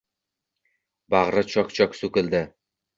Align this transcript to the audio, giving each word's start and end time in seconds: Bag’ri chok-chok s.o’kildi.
Bag’ri 1.17 1.45
chok-chok 1.55 1.97
s.o’kildi. 2.03 2.47